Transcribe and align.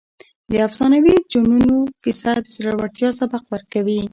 د 0.51 0.53
افسانوي 0.67 1.15
جنونو 1.31 1.77
کیسه 2.03 2.33
د 2.43 2.47
زړورتیا 2.55 3.09
سبق 3.19 3.43
ورکوي. 3.53 4.01